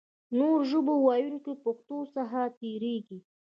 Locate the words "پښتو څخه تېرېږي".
1.63-3.19